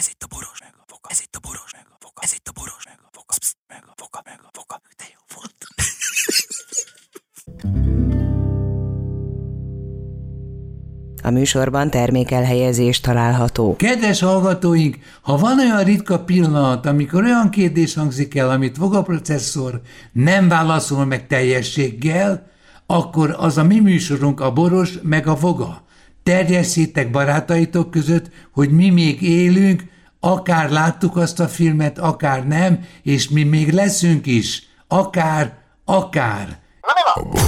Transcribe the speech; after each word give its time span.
Ez 0.00 0.08
itt 0.10 0.22
a 0.22 0.26
boros 0.26 0.60
meg 0.60 0.74
a 0.78 0.84
foka. 0.86 1.08
Ez 1.10 1.20
itt 1.20 1.36
a 1.36 1.38
boros 1.38 1.72
meg 1.72 1.86
a 1.90 1.96
foka. 1.98 2.20
Ez 2.22 2.32
itt 2.32 2.48
a 2.48 2.52
boros 2.52 2.84
meg 2.84 2.98
a 3.02 3.08
foka. 3.12 3.34
Psz, 3.38 3.56
meg 3.68 3.82
a 3.86 3.92
foka, 3.96 4.20
meg 4.24 4.40
a 4.42 4.50
foka. 4.52 4.80
De 4.96 5.04
jó 5.14 5.20
volt. 5.34 5.54
A 11.22 11.30
műsorban 11.30 11.90
termékelhelyezés 11.90 13.00
található. 13.00 13.76
Kedves 13.76 14.20
hallgatóink, 14.20 14.98
ha 15.20 15.36
van 15.36 15.58
olyan 15.58 15.84
ritka 15.84 16.24
pillanat, 16.24 16.86
amikor 16.86 17.24
olyan 17.24 17.50
kérdés 17.50 17.94
hangzik 17.94 18.34
el, 18.34 18.50
amit 18.50 18.76
Voga 18.76 19.02
processzor 19.02 19.80
nem 20.12 20.48
válaszol 20.48 21.04
meg 21.04 21.26
teljességgel, 21.26 22.50
akkor 22.86 23.34
az 23.38 23.58
a 23.58 23.64
mi 23.64 23.80
műsorunk 23.80 24.40
a 24.40 24.52
Boros 24.52 24.98
meg 25.02 25.26
a 25.26 25.34
Voga. 25.34 25.85
Terjesszétek 26.26 27.10
barátaitok 27.10 27.90
között, 27.90 28.30
hogy 28.52 28.70
mi 28.70 28.90
még 28.90 29.22
élünk, 29.22 29.84
akár 30.20 30.70
láttuk 30.70 31.16
azt 31.16 31.40
a 31.40 31.48
filmet, 31.48 31.98
akár 31.98 32.46
nem, 32.46 32.84
és 33.02 33.28
mi 33.28 33.42
még 33.42 33.72
leszünk 33.72 34.26
is. 34.26 34.62
Akár, 34.88 35.58
akár. 35.84 36.58
A 36.80 37.46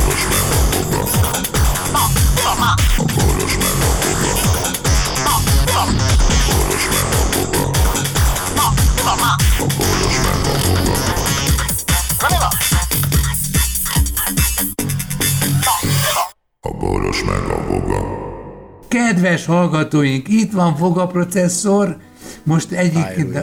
Kedves 18.89 19.45
hallgatóink, 19.45 20.29
itt 20.29 20.53
van 20.53 20.75
Voga 20.75 21.07
processzor, 21.07 21.97
most 22.43 22.73
egyik... 22.73 23.17
Louis. 23.17 23.37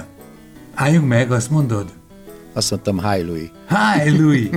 Álljunk 0.74 1.08
meg, 1.08 1.32
azt 1.32 1.50
mondod? 1.50 1.94
Azt 2.54 2.72
mondtam, 2.72 3.12
hi 3.12 3.22
Louis. 3.22 3.52
Hi, 3.68 4.10
Louis! 4.20 4.50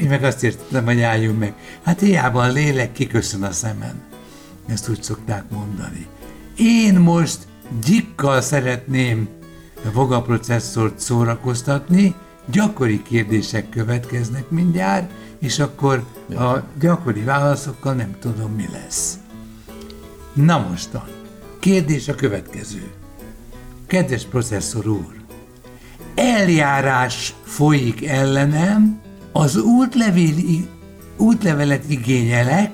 Én 0.00 0.08
meg 0.08 0.24
azt 0.24 0.44
értettem, 0.44 0.84
hogy 0.84 1.00
álljunk 1.00 1.38
meg. 1.38 1.54
Hát 1.82 2.00
hiába 2.00 2.42
a 2.42 2.48
lélek 2.48 2.92
kiköszön 2.92 3.42
a 3.42 3.52
szemen. 3.52 4.02
Ezt 4.66 4.88
úgy 4.88 5.02
szokták 5.02 5.44
mondani. 5.50 6.06
Én 6.56 6.94
most 6.94 7.38
gyikkal 7.84 8.40
szeretném 8.40 9.28
a 9.84 9.92
Voga 9.92 10.22
processzort 10.22 10.98
szórakoztatni, 10.98 12.14
gyakori 12.46 13.02
kérdések 13.02 13.68
következnek 13.68 14.50
mindjárt, 14.50 15.10
és 15.38 15.58
akkor 15.58 16.04
a 16.36 16.56
gyakori 16.80 17.20
válaszokkal 17.20 17.94
nem 17.94 18.14
tudom, 18.20 18.52
mi 18.52 18.68
lesz. 18.72 19.19
Na 20.32 20.66
mostan, 20.70 21.04
kérdés 21.58 22.08
a 22.08 22.14
következő. 22.14 22.90
Kedves 23.86 24.24
processzor 24.24 24.86
úr, 24.86 25.14
eljárás 26.14 27.34
folyik 27.44 28.06
ellenem, 28.06 29.00
az 29.32 29.56
útlevél, 29.56 30.34
útlevelet 31.16 31.82
igényelek, 31.88 32.70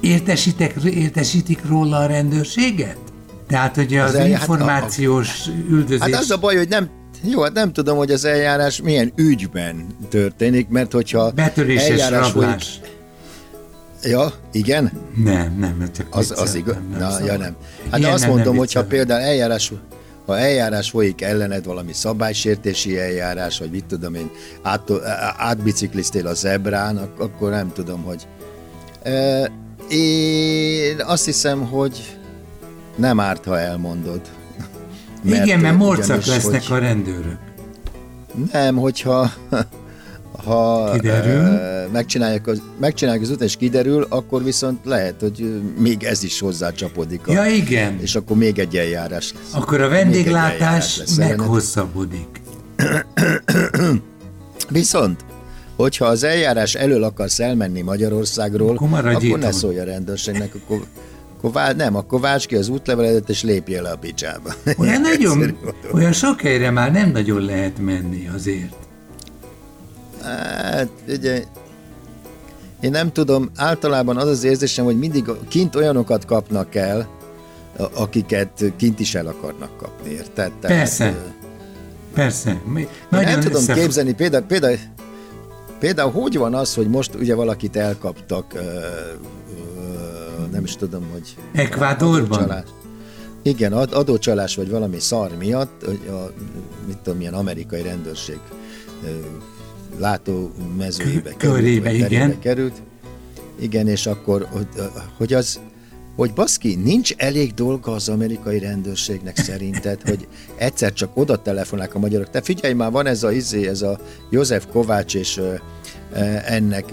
értesítek, 0.00 0.74
értesítik 0.84 1.66
róla 1.66 1.96
a 1.96 2.06
rendőrséget? 2.06 2.96
Tehát, 3.46 3.74
hogy 3.74 3.96
az, 3.96 4.08
Az 4.08 4.14
az 4.14 4.20
eljá- 4.20 4.40
információs 4.40 5.46
üldözés... 5.68 6.00
Hát 6.00 6.20
az 6.20 6.30
a 6.30 6.36
baj, 6.36 6.56
hogy 6.56 6.68
nem, 6.68 6.88
jó, 7.22 7.42
hát 7.42 7.52
nem 7.52 7.72
tudom, 7.72 7.96
hogy 7.96 8.10
az 8.10 8.24
eljárás 8.24 8.80
milyen 8.82 9.12
ügyben 9.16 9.86
történik, 10.08 10.68
mert 10.68 10.92
hogyha 10.92 11.30
Betöréses 11.30 11.88
eljárás 11.88 12.32
rablás. 12.32 12.80
Ja, 14.04 14.32
igen? 14.52 14.92
Nem, 15.24 15.56
nem, 15.58 15.88
csak 15.96 16.06
Az, 16.10 16.32
az 16.36 16.54
igaz? 16.54 16.74
nem 16.90 16.98
Na, 17.00 17.10
szabad. 17.10 17.26
ja 17.26 17.36
nem. 17.36 17.56
Hát 17.90 17.98
Ilyen 18.00 18.12
azt 18.12 18.22
nem, 18.22 18.30
mondom, 18.30 18.48
nem 18.52 18.58
hogyha 18.58 18.80
viccelem. 18.82 19.06
például 19.06 19.28
eljárás, 19.30 19.72
ha 20.26 20.38
eljárás 20.38 20.90
folyik 20.90 21.22
ellened 21.22 21.64
valami 21.64 21.92
szabálysértési 21.92 22.98
eljárás, 22.98 23.58
vagy 23.58 23.70
mit 23.70 23.84
tudom 23.84 24.14
én, 24.14 24.30
át, 24.62 24.90
átbicikliztél 25.36 26.26
a 26.26 26.34
zebrán, 26.34 26.96
ak- 26.96 27.20
akkor 27.20 27.50
nem 27.50 27.72
tudom, 27.72 28.02
hogy... 28.02 28.26
E, 29.02 29.50
én 29.88 31.00
azt 31.04 31.24
hiszem, 31.24 31.66
hogy 31.66 32.16
nem 32.96 33.20
árt, 33.20 33.44
ha 33.44 33.58
elmondod. 33.58 34.20
Igen, 35.24 35.60
mert 35.60 35.76
morcak 35.76 36.24
lesznek 36.24 36.62
hogy- 36.66 36.76
a 36.76 36.78
rendőrök. 36.80 37.38
Nem, 38.52 38.76
hogyha 38.76 39.30
ha 40.44 40.90
Kiderül? 40.92 41.60
megcsinálják 41.92 42.46
az, 42.46 42.62
megcsinálják 42.80 43.22
az 43.22 43.30
után, 43.30 43.46
és 43.46 43.56
kiderül, 43.56 44.06
akkor 44.08 44.44
viszont 44.44 44.78
lehet, 44.84 45.14
hogy 45.20 45.60
még 45.78 46.02
ez 46.02 46.22
is 46.22 46.40
hozzácsapódik. 46.40 47.28
A, 47.28 47.32
Ja, 47.32 47.44
igen. 47.46 47.98
És 48.00 48.14
akkor 48.14 48.36
még 48.36 48.58
egy 48.58 48.76
eljárás 48.76 49.32
lesz. 49.32 49.62
Akkor 49.62 49.80
a 49.80 49.88
vendéglátás 49.88 50.98
lesz 50.98 51.16
meghosszabbodik. 51.16 52.42
Viszont, 54.68 55.24
hogyha 55.76 56.04
az 56.06 56.24
eljárás 56.24 56.74
elől 56.74 57.02
akarsz 57.02 57.40
elmenni 57.40 57.80
Magyarországról, 57.80 58.76
Akkor 58.76 59.06
akkor 59.06 59.38
ne 59.38 59.52
szólj 59.52 59.78
a 59.78 59.84
rendőrségnek, 59.84 60.54
akkor, 60.54 60.84
akkor 61.36 61.52
vál, 61.52 61.72
nem, 61.72 61.96
akkor 61.96 62.20
válts 62.20 62.46
ki 62.46 62.56
az 62.56 62.68
útleveledet, 62.68 63.28
és 63.28 63.42
lépjél 63.42 63.82
le 63.82 63.90
a 63.90 63.96
picsába. 63.96 64.54
Olyan 64.76 65.00
nagyon, 65.10 65.58
olyan 65.92 66.12
sok 66.12 66.40
helyre 66.40 66.70
már 66.70 66.92
nem 66.92 67.10
nagyon 67.10 67.42
lehet 67.42 67.78
menni 67.78 68.28
azért. 68.34 68.83
Hát, 70.24 70.88
ugye, 71.08 71.44
én 72.80 72.90
nem 72.90 73.12
tudom, 73.12 73.50
általában 73.56 74.16
az 74.16 74.28
az 74.28 74.44
érzésem, 74.44 74.84
hogy 74.84 74.98
mindig 74.98 75.28
a- 75.28 75.38
kint 75.48 75.74
olyanokat 75.76 76.24
kapnak 76.24 76.74
el, 76.74 77.08
a- 77.78 78.00
akiket 78.02 78.64
kint 78.76 79.00
is 79.00 79.14
el 79.14 79.26
akarnak 79.26 79.76
kapni, 79.76 80.10
érted? 80.10 80.52
Tehát, 80.60 80.76
Persze. 80.76 81.14
Persze. 82.14 82.60
Mi- 82.64 82.88
Nagyon 83.08 83.30
nem 83.30 83.40
tudom 83.40 83.62
össze- 83.62 83.74
képzelni, 83.74 84.14
például, 84.14 84.44
például, 84.44 84.76
például 85.78 86.10
hogy 86.12 86.36
van 86.36 86.54
az, 86.54 86.74
hogy 86.74 86.88
most 86.88 87.14
ugye 87.14 87.34
valakit 87.34 87.76
elkaptak, 87.76 88.52
ö, 88.54 88.58
ö, 88.58 88.62
nem 90.52 90.64
is 90.64 90.76
tudom, 90.76 91.02
hogy... 91.12 91.36
Ekvádorban? 91.52 92.38
adócsalás. 92.38 92.64
Igen, 93.42 93.72
ad, 93.72 93.92
adócsalás 93.92 94.56
vagy 94.56 94.70
valami 94.70 95.00
szar 95.00 95.30
miatt, 95.38 95.84
hogy 95.84 96.00
a, 96.08 96.30
mit 96.86 96.98
tudom, 96.98 97.18
milyen 97.18 97.34
amerikai 97.34 97.82
rendőrség 97.82 98.38
Kö- 101.22 101.36
került, 101.36 101.56
körébe, 101.56 101.84
terébe 101.84 102.06
igen. 102.06 102.38
került. 102.38 102.82
Igen, 103.60 103.88
és 103.88 104.06
akkor, 104.06 104.48
hogy, 105.16 105.32
az, 105.32 105.60
hogy 106.16 106.32
baszki, 106.32 106.74
nincs 106.74 107.14
elég 107.16 107.54
dolga 107.54 107.92
az 107.92 108.08
amerikai 108.08 108.58
rendőrségnek 108.58 109.36
szerinted, 109.36 110.00
hogy 110.02 110.28
egyszer 110.56 110.92
csak 110.92 111.16
oda 111.16 111.42
telefonálnak 111.42 111.94
a 111.94 111.98
magyarok. 111.98 112.30
Te 112.30 112.40
figyelj 112.40 112.74
már, 112.74 112.90
van 112.90 113.06
ez 113.06 113.22
a 113.22 113.32
izé, 113.32 113.68
ez 113.68 113.82
a 113.82 113.98
József 114.30 114.66
Kovács, 114.72 115.14
és 115.14 115.40
ennek 116.44 116.92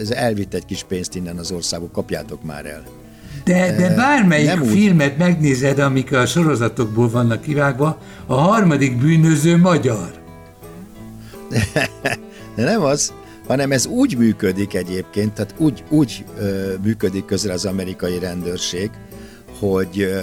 ez 0.00 0.10
elvitt 0.10 0.54
egy 0.54 0.64
kis 0.64 0.84
pénzt 0.88 1.14
innen 1.14 1.36
az 1.36 1.50
országból, 1.50 1.90
kapjátok 1.92 2.42
már 2.42 2.66
el. 2.66 2.82
De, 3.44 3.76
de 3.76 3.94
bármelyik 3.94 4.46
nem 4.46 4.62
úgy. 4.62 4.68
filmet 4.68 5.18
megnézed, 5.18 5.78
amik 5.78 6.12
a 6.12 6.26
sorozatokból 6.26 7.10
vannak 7.10 7.40
kivágva, 7.40 7.98
a 8.26 8.34
harmadik 8.34 8.98
bűnöző 8.98 9.56
magyar. 9.56 10.12
De 12.54 12.64
nem 12.64 12.82
az, 12.82 13.12
hanem 13.46 13.72
ez 13.72 13.86
úgy 13.86 14.16
működik 14.18 14.74
egyébként, 14.74 15.32
tehát 15.32 15.54
úgy, 15.58 15.84
úgy 15.88 16.24
ö, 16.38 16.72
működik 16.82 17.24
közre 17.24 17.52
az 17.52 17.64
amerikai 17.64 18.18
rendőrség, 18.18 18.90
hogy 19.58 20.00
ö, 20.00 20.18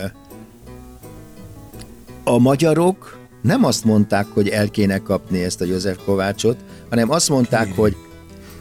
a 2.24 2.38
magyarok 2.38 3.19
nem 3.42 3.64
azt 3.66 3.84
mondták, 3.86 4.25
hogy 4.34 4.47
el 4.47 4.69
kéne 4.69 4.97
kapni 4.97 5.44
ezt 5.44 5.62
a 5.62 5.66
József 5.66 5.97
Kovácsot, 6.06 6.58
hanem 6.90 7.09
azt 7.12 7.30
mondták, 7.30 7.64
Kéne. 7.64 7.75
hogy 7.75 7.96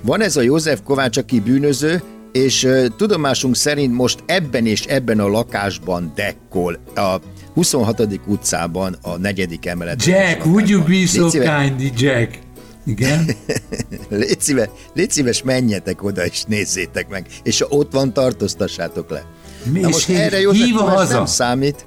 van 0.02 0.20
ez 0.20 0.36
a 0.36 0.40
József 0.40 0.80
Kovács, 0.84 1.16
aki 1.16 1.40
bűnöző, 1.40 2.02
és 2.32 2.64
ö, 2.64 2.86
tudomásunk 2.96 3.56
szerint 3.56 3.94
most 3.94 4.22
ebben 4.26 4.66
és 4.66 4.84
ebben 4.84 5.20
a 5.20 5.28
lakásban 5.28 6.12
dekkol, 6.14 6.78
a 6.94 7.16
26. 7.54 8.20
utcában, 8.26 8.96
a 9.02 9.16
negyedik 9.16 9.66
emeletben. 9.66 10.14
Jack, 10.14 10.46
would 10.46 10.68
you 10.68 10.82
be 10.82 11.06
so 11.06 11.28
kind, 11.28 11.92
Jack? 11.96 12.38
Igen? 12.86 13.30
Légy, 14.08 14.40
szíves, 14.40 14.68
légy 14.94 15.10
szíves, 15.10 15.42
menjetek 15.42 16.02
oda 16.04 16.24
és 16.26 16.44
nézzétek 16.44 17.08
meg, 17.08 17.26
és 17.42 17.60
ha 17.60 17.66
ott 17.68 17.92
van, 17.92 18.12
tartóztassátok 18.12 19.10
le. 19.10 19.24
Mi- 19.64 19.80
Na 19.80 19.88
most 19.88 20.06
hív- 20.06 20.18
erre 20.18 20.40
József 20.40 20.70
Kovács 20.70 20.96
haza. 20.96 21.14
nem 21.14 21.26
számít. 21.26 21.86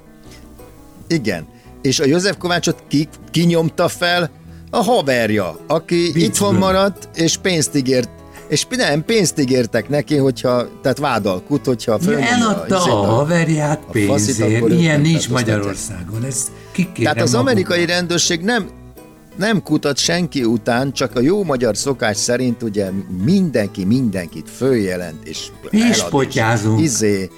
Igen. 1.08 1.46
És 1.82 2.00
a 2.00 2.04
József 2.06 2.36
Kovácsot 2.38 2.82
ki, 2.88 3.08
kinyomta 3.30 3.88
fel 3.88 4.30
a 4.70 4.82
haverja, 4.82 5.58
aki 5.66 5.94
Viccből. 5.96 6.22
itthon 6.22 6.54
maradt, 6.54 7.08
és 7.14 7.36
pénzt 7.36 7.76
ígért, 7.76 8.08
és 8.48 8.66
nem, 8.70 9.04
pénzt 9.04 9.38
ígértek 9.40 9.88
neki, 9.88 10.16
hogyha, 10.16 10.68
tehát 10.82 10.98
vádalkut, 10.98 11.64
hogyha 11.64 11.98
fölnyomja 11.98 12.28
eladta 12.28 12.76
izét, 12.76 12.92
a 12.92 12.96
haverját 12.96 13.78
a 13.88 13.98
faszit, 13.98 14.36
pénzért. 14.36 14.62
őt 14.70 14.78
Ilyen 14.80 15.00
nincs. 15.00 15.28
Magyarországon. 15.28 16.24
Ez 16.24 16.46
kikérem 16.72 17.12
Tehát 17.12 17.28
az 17.28 17.34
amerikai 17.34 17.86
rendőrség 17.86 18.40
nem, 18.40 18.68
nem 19.36 19.62
kutat 19.62 19.96
senki 19.96 20.44
után, 20.44 20.92
csak 20.92 21.16
a 21.16 21.20
jó 21.20 21.44
magyar 21.44 21.76
szokás 21.76 22.16
szerint 22.16 22.62
ugye 22.62 22.90
mindenki 23.24 23.84
mindenkit 23.84 24.50
följelent, 24.50 25.24
és 25.24 25.48
És 25.70 25.98
elad, 25.98 26.10
potyázunk. 26.10 26.80
Izé, 26.80 27.30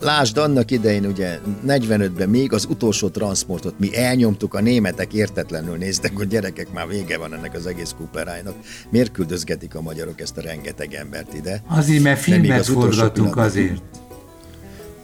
Lásd, 0.00 0.36
annak 0.36 0.70
idején 0.70 1.06
ugye 1.06 1.38
45-ben 1.66 2.28
még 2.28 2.52
az 2.52 2.66
utolsó 2.70 3.08
transportot 3.08 3.74
mi 3.78 3.96
elnyomtuk, 3.96 4.54
a 4.54 4.60
németek 4.60 5.12
értetlenül 5.12 5.76
néztek, 5.76 6.16
hogy 6.16 6.28
gyerekek, 6.28 6.72
már 6.72 6.88
vége 6.88 7.18
van 7.18 7.34
ennek 7.34 7.54
az 7.54 7.66
egész 7.66 7.94
kuperájnak. 7.96 8.54
Miért 8.90 9.12
küldözgetik 9.12 9.74
a 9.74 9.80
magyarok 9.80 10.20
ezt 10.20 10.36
a 10.36 10.40
rengeteg 10.40 10.94
embert 10.94 11.34
ide? 11.34 11.62
Azért, 11.68 12.02
mert 12.02 12.20
filmet 12.20 12.60
az 12.60 12.68
forgatunk 12.68 13.36
azért. 13.36 13.82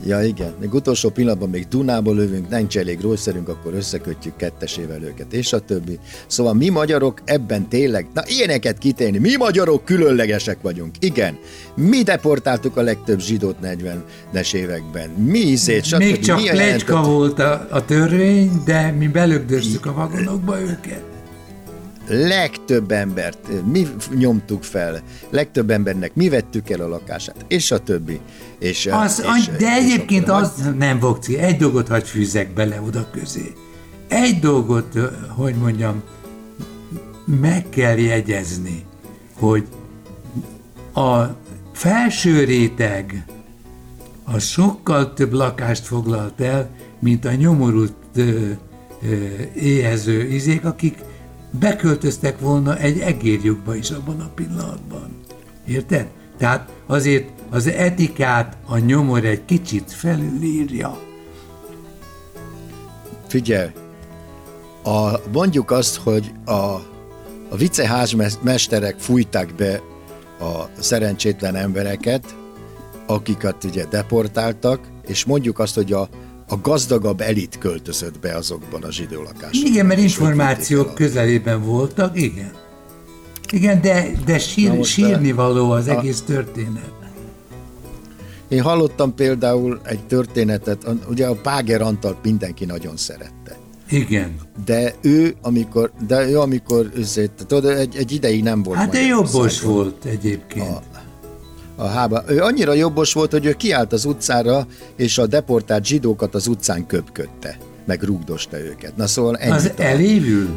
Ja 0.05 0.23
igen, 0.23 0.55
még 0.61 0.75
utolsó 0.75 1.09
pillanatban 1.09 1.51
még 1.51 1.69
Dunába 1.69 2.13
lövünk, 2.13 2.49
nincs 2.49 2.79
elég 2.79 3.01
rószerünk, 3.01 3.49
akkor 3.49 3.75
összekötjük 3.75 4.37
kettesével 4.37 5.03
őket, 5.03 5.33
és 5.33 5.53
a 5.53 5.59
többi. 5.61 5.99
Szóval 6.27 6.55
mi 6.55 6.69
magyarok 6.69 7.21
ebben 7.25 7.69
tényleg, 7.69 8.07
na 8.15 8.23
ilyeneket 8.27 8.79
kitélni, 8.79 9.19
mi 9.19 9.37
magyarok 9.37 9.85
különlegesek 9.85 10.59
vagyunk, 10.63 10.95
igen. 10.99 11.39
Mi 11.75 12.03
deportáltuk 12.03 12.77
a 12.77 12.83
legtöbb 12.83 13.21
zsidót 13.21 13.57
40-es 13.63 14.55
években, 14.55 15.11
mi 15.11 15.39
izét, 15.39 15.85
stb. 15.85 15.99
Még 15.99 16.19
csak 16.19 16.41
mi 16.41 16.49
plecska 16.49 17.03
volt 17.03 17.39
a, 17.39 17.67
a 17.71 17.85
törvény, 17.85 18.63
de 18.65 18.91
mi 18.91 19.07
belögdöztük 19.07 19.87
a 19.87 19.93
vagonokba 19.93 20.61
őket. 20.61 21.16
Legtöbb 22.09 22.91
embert 22.91 23.39
eh, 23.49 23.57
mi 23.65 23.87
nyomtuk 24.15 24.63
fel, 24.63 25.03
legtöbb 25.31 25.71
embernek 25.71 26.15
mi 26.15 26.29
vettük 26.29 26.71
el 26.71 26.81
a 26.81 26.89
lakását, 26.89 27.45
és 27.49 27.71
a 27.71 27.79
többi. 27.79 28.21
És, 28.59 28.87
eh, 28.87 29.01
Az, 29.01 29.25
és, 29.39 29.47
de 29.59 29.79
és 29.79 29.85
egyébként 29.85 30.29
akkor- 30.29 30.43
az 30.43 30.71
nem 30.79 30.99
Vokci, 30.99 31.39
egy 31.39 31.57
dolgot 31.57 31.89
hagy 31.89 32.09
fűzzek 32.09 32.53
bele 32.55 32.81
oda 32.87 33.11
közé. 33.11 33.53
Egy 34.09 34.39
dolgot, 34.39 34.95
ö, 34.95 35.07
hogy 35.29 35.55
mondjam, 35.55 36.03
meg 37.41 37.69
kell 37.69 37.99
jegyezni, 37.99 38.85
hogy 39.39 39.67
a 40.95 41.23
felső 41.73 42.45
réteg 42.45 43.25
az 44.25 44.45
sokkal 44.45 45.13
több 45.15 45.33
lakást 45.33 45.85
foglalt 45.87 46.41
el, 46.41 46.71
mint 46.99 47.25
a 47.25 47.33
nyomorult 47.35 47.93
ö, 48.15 48.21
ö, 49.03 49.15
éhező 49.55 50.29
izék, 50.29 50.65
akik 50.65 50.99
beköltöztek 51.59 52.41
volna 52.41 52.79
egy 52.79 52.99
egérjukba 52.99 53.75
is 53.75 53.91
abban 53.91 54.21
a 54.21 54.31
pillanatban. 54.35 55.17
Érted? 55.67 56.07
Tehát 56.39 56.69
azért 56.87 57.29
az 57.51 57.67
etikát 57.67 58.57
a 58.67 58.79
nyomor 58.79 59.25
egy 59.25 59.45
kicsit 59.45 59.93
felülírja. 59.93 60.99
Figyelj, 63.27 63.71
a, 64.85 65.21
mondjuk 65.33 65.71
azt, 65.71 65.97
hogy 65.97 66.33
a, 66.45 66.53
a 67.49 67.57
viceházmesterek 67.57 68.99
fújták 68.99 69.55
be 69.55 69.81
a 70.41 70.69
szerencsétlen 70.79 71.55
embereket, 71.55 72.37
akiket 73.07 73.65
ugye 73.65 73.85
deportáltak, 73.85 74.81
és 75.07 75.25
mondjuk 75.25 75.59
azt, 75.59 75.75
hogy 75.75 75.93
a, 75.93 76.09
a 76.49 76.57
gazdagabb 76.61 77.21
elit 77.21 77.59
költözött 77.59 78.19
be 78.19 78.37
azokban 78.37 78.83
a 78.83 78.93
zsidó 78.93 79.23
lakásokban. 79.23 79.71
Igen, 79.71 79.87
mert 79.87 80.01
információk 80.01 80.95
közelében 80.95 81.63
voltak, 81.63 82.21
igen. 82.21 82.51
Igen, 83.53 83.81
de, 83.81 84.11
de 84.25 84.39
sír, 84.39 84.85
sírni 84.85 85.33
való 85.33 85.71
az 85.71 85.87
a- 85.87 85.99
egész 85.99 86.21
történet. 86.21 86.91
Én 88.49 88.63
hallottam 88.63 89.15
például 89.15 89.81
egy 89.85 90.07
történetet, 90.07 90.87
ugye 91.11 91.27
a 91.27 91.35
Páger 91.35 91.81
Antalt 91.83 92.17
mindenki 92.23 92.65
nagyon 92.65 92.97
szerette. 92.97 93.57
Igen. 93.91 94.35
De 94.65 94.95
ő, 95.01 95.35
amikor, 95.43 95.91
de 96.07 96.29
ő, 96.29 96.39
amikor 96.39 96.91
azért, 97.01 97.45
tudod, 97.47 97.65
egy, 97.71 97.97
egy 97.97 98.13
ideig 98.13 98.43
nem 98.43 98.63
volt 98.63 98.79
Hát 98.79 98.91
de 98.91 99.01
jobbos 99.01 99.61
volt 99.61 100.05
egyébként. 100.05 100.69
a 100.69 100.83
hába. 101.85 102.23
Ő 102.27 102.41
annyira 102.43 102.73
jobbos 102.73 103.13
volt, 103.13 103.31
hogy 103.31 103.45
ő 103.47 103.53
kiállt 103.53 103.93
az 103.93 104.05
utcára, 104.05 104.67
és 104.97 105.19
a 105.19 105.27
deportált 105.27 105.85
zsidókat 105.85 106.35
az 106.35 106.47
utcán 106.47 106.87
köpködte, 106.87 107.57
meg 107.85 108.03
rúgdosta 108.03 108.59
őket. 108.61 108.97
Na 108.97 109.07
szóval 109.07 109.37
ennyit, 109.37 109.55
Az 109.55 109.73
a- 109.79 109.83
elévül? 109.83 110.49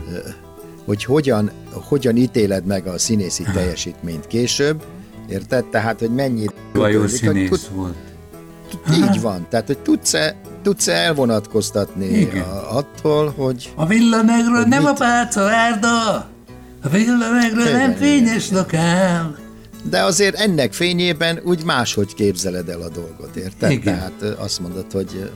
hogy 0.85 1.03
hogyan, 1.03 1.51
hogyan 1.71 2.15
ítéled 2.15 2.65
meg 2.65 2.87
a 2.87 2.97
színészi 2.97 3.43
teljesítményt 3.53 4.27
később, 4.27 4.83
érted? 5.29 5.65
Tehát, 5.65 5.99
hogy 5.99 6.09
mennyi... 6.13 6.45
Vagy 6.73 6.93
jó 6.93 6.99
Hogy 6.99 7.09
színész 7.09 7.49
tud- 7.49 7.69
volt. 7.75 7.95
Így 8.93 9.21
van, 9.21 9.45
tehát, 9.49 9.65
hogy 9.67 9.77
tudsz-e, 9.79 10.35
tudsz-e 10.63 10.91
elvonatkoztatni 10.93 12.05
Igen. 12.05 12.43
a, 12.43 12.77
attól, 12.77 13.33
hogy 13.37 13.71
A 13.75 13.85
villanegről 13.85 14.63
nem 14.63 14.79
mit- 14.81 14.89
a 14.91 14.93
pálca 14.93 15.41
árda, 15.41 16.15
a 16.83 16.89
villanegről 16.91 17.71
nem 17.71 17.93
fényes 17.95 18.49
lokál. 18.51 19.35
De 19.83 20.03
azért 20.03 20.35
ennek 20.35 20.73
fényében 20.73 21.39
úgy 21.43 21.63
máshogy 21.63 22.13
képzeled 22.13 22.69
el 22.69 22.81
a 22.81 22.89
dolgot, 22.89 23.35
érted? 23.35 23.71
Igen. 23.71 23.83
Tehát 23.83 24.39
azt 24.39 24.59
mondod, 24.59 24.85
hogy 24.91 25.31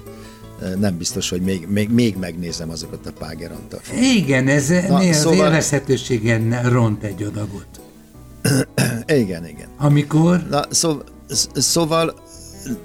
nem 0.80 0.98
biztos, 0.98 1.30
hogy 1.30 1.42
még, 1.42 1.68
még, 1.68 1.90
még 1.90 2.16
megnézem 2.18 2.70
azokat 2.70 3.06
a 3.06 3.12
Páger 3.20 3.52
Antal 3.52 3.80
Igen, 4.02 4.48
ez 4.48 4.68
Na, 4.70 4.96
az 4.98 5.16
szóval- 5.16 5.38
élvezhetőségen 5.46 6.70
ront 6.70 7.04
egy 7.04 7.24
adagot. 7.24 7.68
Igen, 9.22 9.48
igen. 9.48 9.68
Amikor 9.78 10.44
Na, 10.50 10.62
szó, 10.70 10.98
sz- 11.30 11.62
szóval 11.62 12.14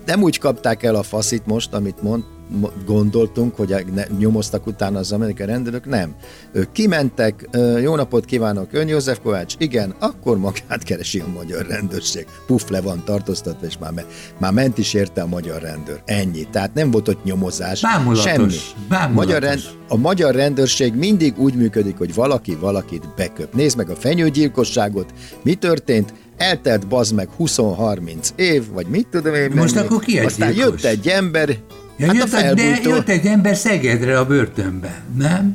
nem 0.06 0.22
úgy 0.22 0.38
kapták 0.38 0.82
el 0.82 0.94
a 0.94 1.02
faszit 1.02 1.46
most, 1.46 1.72
amit 1.72 2.02
mond, 2.02 2.22
mo- 2.22 2.37
gondoltunk, 2.86 3.56
hogy 3.56 3.74
nyomoztak 4.18 4.66
utána 4.66 4.98
az 4.98 5.12
amerikai 5.12 5.46
rendőrök, 5.46 5.86
nem. 5.86 6.14
Ők 6.52 6.72
kimentek, 6.72 7.48
jó 7.82 7.94
napot 7.96 8.24
kívánok, 8.24 8.68
ön 8.72 8.88
József 8.88 9.18
Kovács, 9.22 9.54
igen, 9.58 9.94
akkor 9.98 10.38
magát 10.38 10.82
keresi 10.82 11.18
a 11.20 11.26
magyar 11.34 11.66
rendőrség. 11.66 12.26
Puff, 12.46 12.68
le 12.68 12.80
van 12.80 13.02
tartóztatva, 13.04 13.66
és 13.66 13.78
már, 13.78 13.92
me, 13.92 14.04
már 14.38 14.52
ment 14.52 14.78
is 14.78 14.94
érte 14.94 15.22
a 15.22 15.26
magyar 15.26 15.62
rendőr. 15.62 16.02
Ennyi. 16.04 16.46
Tehát 16.50 16.74
nem 16.74 16.90
volt 16.90 17.08
ott 17.08 17.24
nyomozás. 17.24 17.80
Bámulatos, 17.80 18.22
Semmi. 18.32 18.54
bámulatos. 18.88 19.14
Magyar 19.26 19.42
rend, 19.42 19.60
a 19.88 19.96
magyar 19.96 20.34
rendőrség 20.34 20.94
mindig 20.94 21.38
úgy 21.38 21.54
működik, 21.54 21.98
hogy 21.98 22.14
valaki 22.14 22.54
valakit 22.54 23.14
beköp. 23.16 23.54
Nézd 23.54 23.76
meg 23.76 23.90
a 23.90 23.94
fenyőgyilkosságot, 23.96 25.12
mi 25.42 25.54
történt, 25.54 26.12
eltelt 26.36 26.86
bazd 26.88 27.14
meg 27.14 27.28
20-30 27.38 28.28
év, 28.36 28.72
vagy 28.72 28.86
mit 28.86 29.06
tudom 29.10 29.34
én 29.34 29.50
Most 29.54 29.74
mennyi. 29.74 29.86
akkor 29.86 30.00
ki 30.00 30.18
a 30.18 30.24
Aztán 30.24 30.52
gyilkos? 30.52 30.82
jött 30.82 30.92
egy 30.92 31.08
ember, 31.08 31.56
ja, 31.98 32.06
hát 32.06 32.14
a 32.14 32.18
jött, 32.18 32.32
egy, 32.34 32.54
de 32.54 32.62
felbújtó. 32.62 32.88
jött 32.90 33.08
egy 33.08 33.26
ember 33.26 33.56
Szegedre 33.56 34.18
a 34.18 34.26
börtönbe, 34.26 35.02
nem? 35.16 35.54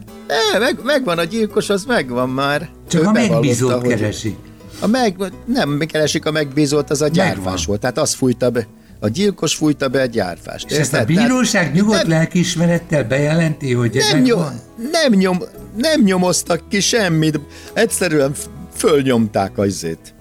E, 0.54 0.60
meg, 0.60 0.80
megvan 0.84 1.18
a 1.18 1.24
gyilkos, 1.24 1.70
az 1.70 1.86
megvan 1.86 2.30
már. 2.30 2.70
Csak 2.90 3.02
Ő 3.04 3.06
a 3.06 3.12
megbízót 3.12 3.72
hogy- 3.82 3.88
keresik. 3.90 4.36
A 4.80 4.88
meg, 4.88 5.16
nem 5.46 5.78
keresik 5.78 6.26
a 6.26 6.32
megbízót, 6.32 6.90
az 6.90 7.02
a 7.02 7.08
gyárfás 7.08 7.36
Megvan. 7.44 7.64
volt. 7.66 7.80
Tehát 7.80 7.98
az 7.98 8.14
fújta 8.14 8.50
be, 8.50 8.68
a 9.00 9.08
gyilkos 9.08 9.56
fújta 9.56 9.88
be 9.88 10.02
a 10.02 10.06
gyárfást. 10.06 10.72
És 10.72 10.78
ezt 10.78 10.94
a 10.94 10.98
érted? 10.98 11.16
Tehát 11.16 11.30
bíróság 11.30 11.74
nyugodt 11.74 11.98
nem- 11.98 12.10
lelkiismerettel 12.10 13.04
bejelenti, 13.04 13.74
hogy 13.74 14.02
nem, 14.12 14.22
nyom, 14.22 14.44
nem, 14.92 15.14
nyom, 15.14 15.38
nem 15.78 16.02
nyomoztak 16.02 16.70
ki 16.70 16.80
semmit, 16.80 17.40
egyszerűen 17.74 18.32
fölnyomták 18.76 19.58
azért 19.58 20.14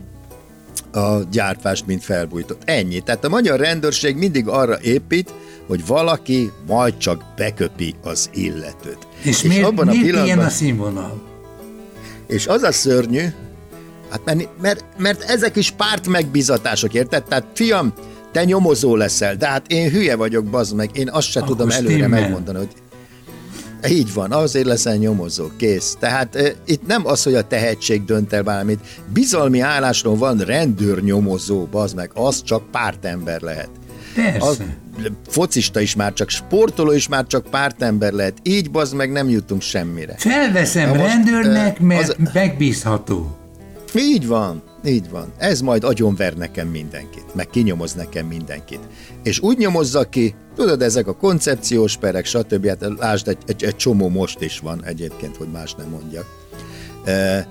a 0.93 1.17
gyártvást, 1.31 1.87
mint 1.87 2.05
felbújtott. 2.05 2.63
Ennyi. 2.65 3.01
Tehát 3.01 3.25
a 3.25 3.29
magyar 3.29 3.61
rendőrség 3.61 4.17
mindig 4.17 4.49
arra 4.49 4.79
épít, 4.81 5.33
hogy 5.73 5.87
valaki 5.87 6.53
majd 6.67 6.97
csak 6.97 7.25
beköpi 7.37 7.95
az 8.03 8.31
illetőt. 8.33 8.99
És, 9.23 9.43
miért, 9.43 9.65
abban 9.65 9.89
a 9.89 9.91
miért 9.91 10.05
ilyen 10.05 10.15
pillanatban, 10.15 10.47
a 10.47 10.51
színvonal? 10.51 11.23
és 12.27 12.47
az 12.47 12.63
a 12.63 12.73
szörnyű, 12.73 13.25
hát 14.11 14.25
mert, 14.25 14.49
mert, 14.61 14.85
mert 14.99 15.23
ezek 15.23 15.57
is 15.57 15.71
párt 15.71 16.09
megbízatások, 16.09 16.95
érted? 16.95 17.25
Tehát 17.25 17.47
fiam, 17.55 17.93
te 18.33 18.45
nyomozó 18.45 18.97
leszel, 18.97 19.37
de 19.37 19.47
hát 19.47 19.67
én 19.67 19.91
hülye 19.91 20.17
vagyok, 20.17 20.45
bazd 20.45 20.75
meg, 20.75 20.91
én 20.93 21.11
azt 21.11 21.31
se 21.31 21.41
Akkor 21.41 21.53
tudom 21.53 21.71
előre 21.71 21.93
stimmel. 21.93 22.21
megmondani, 22.21 22.59
hogy 22.59 22.73
így 23.91 24.15
van, 24.15 24.33
azért 24.33 24.67
leszel 24.67 24.97
nyomozó, 24.97 25.47
kész. 25.57 25.97
Tehát 26.01 26.37
e, 26.37 26.53
itt 26.67 26.87
nem 26.87 27.07
az, 27.07 27.23
hogy 27.23 27.35
a 27.35 27.47
tehetség 27.47 28.05
dönt 28.05 28.33
el 28.33 28.43
valamit. 28.43 28.81
Bizalmi 29.13 29.61
állásról 29.61 30.17
van 30.17 30.39
rendőrnyomozó, 30.39 31.65
bazd 31.65 31.97
meg, 31.97 32.11
az 32.15 32.43
csak 32.43 32.71
pártember 32.71 33.41
lehet. 33.41 33.71
Persze. 34.15 34.47
Az, 34.47 34.63
focista 35.29 35.81
is 35.81 35.95
már 35.95 36.13
csak, 36.13 36.29
sportoló 36.29 36.93
is 36.93 37.09
már 37.09 37.27
csak 37.27 37.47
pártember 37.51 38.13
lehet. 38.13 38.35
Így 38.43 38.71
bazd 38.71 38.95
meg 38.95 39.13
nem 39.13 39.29
jutunk 39.29 39.63
semmire. 39.63 40.15
Felveszem 40.19 40.89
Na 40.91 40.95
most, 40.97 41.09
rendőrnek, 41.15 41.81
mert 41.81 42.09
az- 42.09 42.17
megbízható. 42.33 43.37
Így 43.95 44.27
van, 44.27 44.63
így 44.85 45.11
van. 45.11 45.33
Ez 45.39 45.61
majd 45.61 45.85
agyonver 45.85 46.35
nekem 46.35 46.69
mindenkit, 46.69 47.35
meg 47.35 47.47
kinyomoz 47.47 47.93
nekem 47.95 48.27
mindenkit. 48.27 48.81
És 49.23 49.41
úgy 49.41 49.59
nyomozza 49.59 50.05
ki, 50.09 50.35
tudod, 50.57 50.83
ezek 50.83 51.07
a 51.07 51.15
koncepciós 51.17 51.97
perek, 51.97 52.25
stb. 52.25 52.67
Hát 52.67 52.85
lásd, 52.99 53.29
egy, 53.29 53.39
egy, 53.47 53.65
egy 53.65 53.77
csomó 53.77 54.09
most 54.09 54.41
is 54.41 54.59
van 54.59 54.85
egyébként, 54.85 55.37
hogy 55.37 55.49
más 55.53 55.75
nem 55.75 55.89
mondjak. 55.89 56.25
E, 57.05 57.47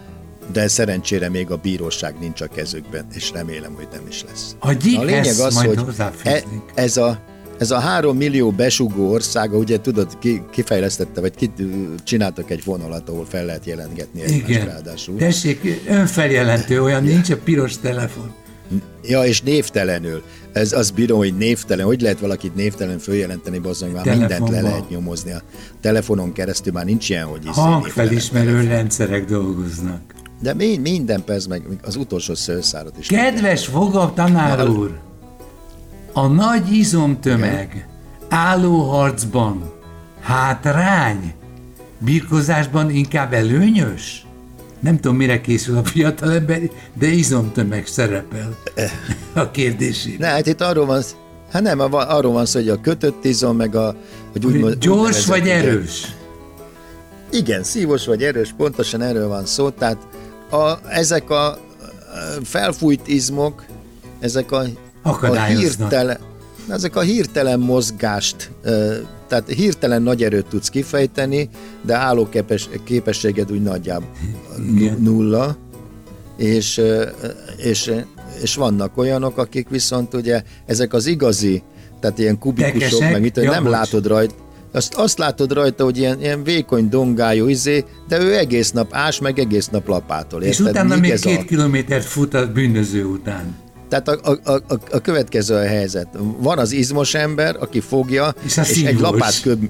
De 0.51 0.67
szerencsére 0.67 1.29
még 1.29 1.51
a 1.51 1.55
bíróság 1.55 2.15
nincs 2.19 2.41
a 2.41 2.47
kezükben, 2.47 3.05
és 3.13 3.31
remélem, 3.31 3.73
hogy 3.73 3.87
nem 3.91 4.01
is 4.09 4.23
lesz. 4.27 4.55
A 4.59 4.73
gyíkhez 4.73 5.53
majd 5.53 5.79
hozzáfűznék. 5.79 6.61
e, 6.75 6.81
ez 6.81 6.97
a 6.97 7.19
ez 7.61 7.71
a 7.71 7.79
három 7.79 8.17
millió 8.17 8.51
besugó 8.51 9.11
országa, 9.11 9.57
ugye 9.57 9.81
tudod, 9.81 10.17
ki, 10.19 10.43
kifejlesztette, 10.51 11.21
vagy 11.21 11.35
ki, 11.35 11.51
csináltak 12.03 12.49
egy 12.49 12.63
vonalat, 12.63 13.09
ahol 13.09 13.25
fel 13.25 13.45
lehet 13.45 13.65
jelentgetni 13.65 14.21
egymást 14.21 14.49
Igen. 14.49 14.65
ráadásul. 14.65 15.15
Tessék, 15.15 15.81
önfeljelentő, 15.87 16.81
olyan 16.81 17.03
nincs 17.03 17.29
a 17.29 17.37
piros 17.37 17.77
telefon. 17.77 18.33
Ja, 19.03 19.23
és 19.23 19.41
névtelenül. 19.41 20.23
Ez 20.51 20.71
az 20.71 20.91
bírom, 20.91 21.17
hogy 21.17 21.37
névtelen. 21.37 21.85
Hogy 21.85 22.01
lehet 22.01 22.19
valakit 22.19 22.55
névtelen 22.55 22.99
följelenteni, 22.99 23.59
bazzony, 23.59 23.91
már 23.91 24.05
mindent 24.05 24.49
le 24.49 24.61
lehet 24.61 24.89
nyomozni. 24.89 25.31
A 25.31 25.41
telefonon 25.81 26.33
keresztül 26.33 26.73
már 26.73 26.85
nincs 26.85 27.09
ilyen, 27.09 27.25
hogy 27.25 27.41
izé 27.41 27.61
Hangfelismerő 27.61 28.63
rendszerek 28.67 29.25
dolgoznak. 29.25 30.01
De 30.41 30.53
mi, 30.53 30.77
minden 30.77 31.23
perc, 31.23 31.45
meg 31.45 31.61
az 31.83 31.95
utolsó 31.95 32.35
szőszárat 32.35 32.97
is. 32.99 33.07
Kedves 33.07 33.65
foga 33.65 34.13
tanár 34.13 34.69
úr, 34.69 34.99
a 36.13 36.27
nagy 36.27 36.71
izomtömeg 36.73 37.87
állóharcban 38.29 39.71
hátrány, 40.21 41.33
birkozásban 41.97 42.89
inkább 42.89 43.33
előnyös? 43.33 44.25
Nem 44.79 44.99
tudom, 44.99 45.17
mire 45.17 45.41
készül 45.41 45.77
a 45.77 45.83
fiatalember, 45.83 46.59
de 46.93 47.07
izomtömeg 47.07 47.87
szerepel 47.87 48.57
a 49.33 49.51
kérdésében. 49.51 50.19
Ne, 50.19 50.27
hát 50.27 50.47
itt 50.47 50.61
arról 50.61 50.85
van, 50.85 51.01
hát 51.51 51.61
nem, 51.61 51.79
arról 51.91 52.31
van 52.31 52.45
szó, 52.45 52.59
hogy 52.59 52.69
a 52.69 52.81
kötött 52.81 53.25
izom, 53.25 53.55
meg 53.55 53.75
a... 53.75 53.95
Hogy 54.31 54.45
úgy, 54.45 54.59
Gyors 54.59 54.87
úgynevezett, 54.87 55.25
vagy 55.25 55.47
erős? 55.47 56.15
Igen, 57.31 57.63
szívos 57.63 58.05
vagy 58.05 58.23
erős, 58.23 58.53
pontosan 58.57 59.01
erről 59.01 59.27
van 59.27 59.45
szó. 59.45 59.69
Tehát 59.69 59.97
a, 60.51 60.79
ezek 60.89 61.29
a 61.29 61.57
felfújt 62.43 63.07
izmok, 63.07 63.65
ezek 64.19 64.51
a, 64.51 64.63
a 65.03 65.43
hirtelen, 65.43 66.17
ezek 66.69 66.95
a 66.95 67.01
hirtelen 67.01 67.59
mozgást, 67.59 68.51
tehát 69.27 69.47
hirtelen 69.47 70.01
nagy 70.01 70.23
erőt 70.23 70.45
tudsz 70.45 70.69
kifejteni, 70.69 71.49
de 71.81 71.95
álló 71.95 72.29
képes, 72.29 72.69
képességed 72.83 73.51
úgy 73.51 73.61
nagyjából 73.61 74.09
nulla, 74.97 75.57
és, 76.37 76.81
és, 77.57 77.91
és 78.41 78.55
vannak 78.55 78.97
olyanok, 78.97 79.37
akik 79.37 79.69
viszont 79.69 80.13
ugye 80.13 80.43
ezek 80.65 80.93
az 80.93 81.05
igazi, 81.05 81.63
tehát 81.99 82.19
ilyen 82.19 82.39
kubikusok, 82.39 82.79
Tekesek? 82.79 83.11
meg 83.11 83.21
mit, 83.21 83.37
Ja, 83.37 83.51
nem 83.51 83.63
bocs. 83.63 83.71
látod 83.71 84.07
rajta, 84.07 84.33
azt, 84.73 84.93
azt 84.93 85.17
látod 85.17 85.51
rajta, 85.53 85.83
hogy 85.83 85.97
ilyen, 85.97 86.21
ilyen 86.21 86.43
vékony 86.43 86.89
dongájú 86.89 87.47
izé, 87.47 87.85
de 88.07 88.19
ő 88.21 88.35
egész 88.37 88.71
nap 88.71 88.93
ás, 88.93 89.19
meg 89.19 89.39
egész 89.39 89.67
nap 89.67 89.87
lapától. 89.87 90.41
És 90.41 90.59
érted? 90.59 90.67
utána 90.67 90.95
Míg 90.95 91.09
még 91.09 91.19
két 91.19 91.37
a, 91.39 91.43
kilométert 91.43 92.05
fut 92.05 92.33
a 92.33 92.51
bűnöző 92.51 93.05
után. 93.05 93.55
Tehát 93.89 94.07
a, 94.07 94.39
a, 94.43 94.51
a, 94.53 94.61
a 94.91 94.99
következő 94.99 95.55
a 95.55 95.65
helyzet. 95.67 96.07
Van 96.37 96.57
az 96.57 96.71
izmos 96.71 97.13
ember, 97.13 97.55
aki 97.59 97.79
fogja, 97.79 98.33
És 98.45 98.51
és 98.51 98.57
egy 98.57 98.65
szívós. 98.65 99.01
lapát 99.01 99.41
köb, 99.41 99.69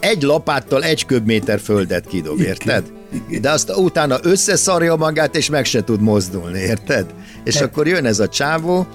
egy 0.00 0.22
lapáttal 0.22 0.82
egy 0.84 1.06
köbméter 1.06 1.60
földet 1.60 2.06
kidob, 2.06 2.40
érted? 2.40 2.92
De 3.40 3.50
azt 3.50 3.76
utána 3.76 4.18
összeszarja 4.22 4.96
magát, 4.96 5.36
és 5.36 5.50
meg 5.50 5.64
se 5.64 5.84
tud 5.84 6.00
mozdulni, 6.00 6.58
érted? 6.58 7.06
És 7.44 7.54
Te- 7.54 7.64
akkor 7.64 7.86
jön 7.86 8.04
ez 8.04 8.18
a 8.20 8.28
csávó, 8.28 8.86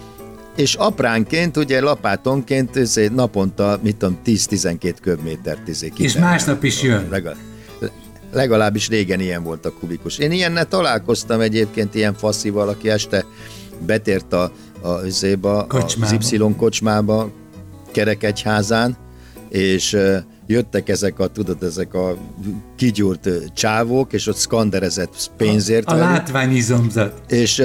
és 0.56 0.76
apránként, 0.76 1.58
ugye 1.58 1.82
lapátonként 1.82 2.80
naponta, 3.14 3.80
mit 3.84 3.96
tudom, 3.96 4.18
10-12 4.26 4.94
köbmétert 5.02 5.68
izé 5.68 5.92
És 5.98 6.18
másnap 6.18 6.64
is 6.64 6.82
jön. 6.82 7.08
Legalább, 7.10 7.38
legalábbis 8.32 8.88
régen 8.88 9.20
ilyen 9.20 9.44
volt 9.44 9.66
a 9.66 9.74
kubikus. 9.80 10.18
Én 10.18 10.32
ilyennel 10.32 10.68
találkoztam 10.68 11.40
egyébként 11.40 11.96
ilyen 11.96 12.14
faszival, 12.14 12.68
aki 12.70 12.90
este 12.90 13.26
betért 13.86 14.34
a, 14.34 14.52
a, 14.82 15.08
zéba, 15.08 15.66
Kocsmába. 15.68 16.16
az 16.16 16.32
Y 16.32 16.56
kocsmába, 16.58 17.32
kerekegyházán, 17.92 18.98
és 19.50 19.98
jöttek 20.48 20.90
ezek 20.90 21.20
a, 21.20 21.28
tudod, 21.28 21.64
ezek 21.64 21.94
a 21.94 22.18
kigyúrt 22.76 23.30
csávók, 23.54 24.14
és 24.14 24.28
ott 24.28 24.38
skanderezett 24.38 25.32
pénzért. 25.38 25.88
A 25.88 25.96
velük 25.96 26.10
látványizomzat. 26.10 27.22
és 27.28 27.64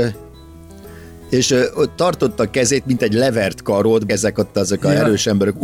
és 1.30 1.50
ott 1.74 1.96
tartotta 1.96 2.42
a 2.42 2.50
kezét, 2.50 2.86
mint 2.86 3.02
egy 3.02 3.12
levert 3.12 3.62
karod, 3.62 4.02
ezek 4.06 4.38
ott 4.38 4.56
azok 4.56 4.84
a 4.84 4.90
Ja. 4.92 4.98
erős 4.98 5.26
emberek, 5.26 5.54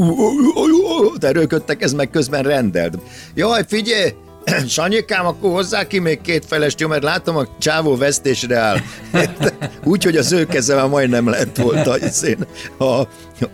erőködtek, 1.21 1.83
ez 1.83 1.93
meg 1.93 2.11
közben 2.11 2.43
rendelt. 2.43 2.99
Jaj, 3.35 3.63
figyelj, 3.69 4.11
Sanyikám, 4.69 5.27
akkor 5.27 5.51
hozzá 5.51 5.87
ki 5.87 5.99
még 5.99 6.21
két 6.21 6.45
felest, 6.47 6.81
jó, 6.81 6.89
mert 6.89 7.03
látom, 7.03 7.37
a 7.37 7.47
csávó 7.59 7.97
vesztésre 7.97 8.57
áll. 8.57 8.77
Úgyhogy 9.85 10.17
az 10.17 10.33
ő 10.33 10.47
keze 10.47 10.75
már 10.75 10.89
majdnem 10.89 11.29
lett 11.29 11.57
volt 11.57 11.87
a, 11.87 11.99
a, 12.85 13.01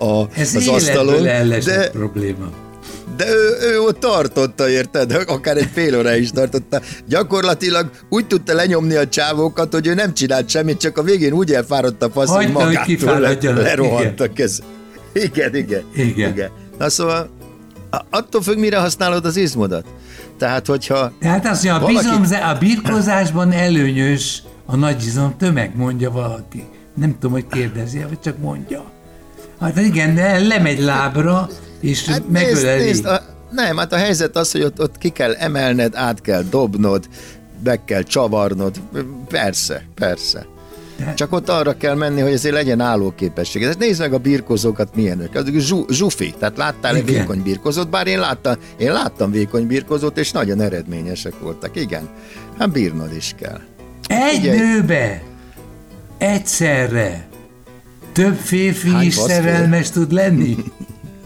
a, 0.04 0.28
Ez 0.37 0.54
az 0.54 0.69
asztalon. 0.69 1.23
De, 1.64 1.90
probléma. 1.90 2.47
De 3.16 3.26
ő, 3.28 3.57
ő 3.73 3.81
ott 3.81 4.00
tartotta, 4.00 4.69
érted? 4.69 5.12
Akár 5.26 5.57
egy 5.57 5.69
fél 5.73 5.99
óra 5.99 6.14
is 6.14 6.31
tartotta. 6.31 6.81
Gyakorlatilag 7.09 7.90
úgy 8.09 8.26
tudta 8.26 8.54
lenyomni 8.54 8.95
a 8.95 9.09
csávókat, 9.09 9.73
hogy 9.73 9.87
ő 9.87 9.95
nem 9.95 10.14
csinált 10.14 10.49
semmit, 10.49 10.78
csak 10.81 10.99
a 10.99 11.02
végén 11.02 11.33
úgy 11.33 11.52
elfáradt 11.52 12.02
a 12.02 12.11
fasz, 12.11 12.28
hogy 12.31 12.45
Hagyta, 12.52 12.64
hogy 12.64 12.99
magától 13.04 13.54
le, 13.54 13.62
lerohant 13.62 14.21
a 14.21 14.33
kez. 14.33 14.62
Igen, 15.12 15.54
igen, 15.57 15.83
Igen. 15.95 16.31
igen. 16.31 16.50
Na 16.78 16.88
szóval 16.90 17.28
a- 17.90 18.04
attól 18.11 18.42
függ, 18.42 18.59
mire 18.59 18.78
használod 18.78 19.25
az 19.25 19.37
izmodat. 19.37 19.85
Tehát, 20.38 20.66
hogyha 20.66 21.12
Tehát 21.21 21.47
azt 21.47 21.64
mondja, 21.64 21.75
a, 21.75 21.78
Valaki- 21.87 22.07
bizomze, 22.07 22.37
a 22.37 22.59
birkozásban 22.59 23.52
előnyös 23.52 24.42
a 24.66 24.76
nagy 24.76 25.07
izom 25.07 25.35
tömeg, 25.38 25.76
mondja 25.76 26.11
valaki. 26.11 26.64
Nem 26.95 27.12
tudom, 27.12 27.33
hogy 27.33 27.47
kérdezi, 27.47 27.99
vagy 28.09 28.21
csak 28.21 28.38
mondja. 28.38 28.85
Hát 29.61 29.78
igen, 29.81 30.14
de 30.14 30.38
lemegy 30.38 30.81
lábra, 30.81 31.49
és 31.82 32.04
hát 32.04 32.28
nézd, 32.28 32.54
megöleli. 32.54 32.84
nézd, 32.84 33.04
a, 33.04 33.22
nem, 33.50 33.76
hát 33.76 33.92
a 33.92 33.96
helyzet 33.96 34.36
az, 34.36 34.52
hogy 34.52 34.62
ott, 34.62 34.80
ott 34.80 34.98
ki 34.98 35.08
kell 35.08 35.32
emelned, 35.34 35.94
át 35.94 36.20
kell 36.20 36.42
dobnod, 36.50 37.08
be 37.62 37.84
kell 37.84 38.02
csavarnod. 38.02 38.80
Persze, 39.28 39.84
persze. 39.94 40.46
Csak 41.14 41.32
ott 41.32 41.48
arra 41.48 41.76
kell 41.76 41.94
menni, 41.94 42.20
hogy 42.20 42.32
ezért 42.32 42.54
legyen 42.54 42.80
állóképesség. 42.80 43.62
Ez 43.62 43.76
nézd 43.76 44.00
meg 44.00 44.12
a 44.12 44.18
birkozókat 44.18 44.94
milyenök. 44.94 45.34
Az 45.34 45.44
zsu, 45.58 45.84
zsufi. 45.88 46.34
Tehát 46.38 46.56
láttál 46.56 46.96
egy 46.96 47.04
vékony 47.04 47.42
birkozót, 47.42 47.90
bár 47.90 48.06
én 48.06 48.18
láttam, 48.18 48.54
én 48.76 48.92
láttam 48.92 49.30
vékony 49.30 49.66
birkozót, 49.66 50.18
és 50.18 50.32
nagyon 50.32 50.60
eredményesek 50.60 51.38
voltak. 51.40 51.76
Igen. 51.76 52.08
Hát 52.58 52.72
bírnod 52.72 53.14
is 53.16 53.34
kell. 53.38 53.60
Egy 54.06 54.34
Figyelj. 54.34 54.58
nőbe 54.58 55.22
egyszerre 56.18 57.26
több 58.12 58.36
férfi 58.36 58.90
Hát, 58.90 59.02
is 59.02 59.14
szerelmes 59.14 59.90
tud 59.90 60.12
lenni? 60.12 60.56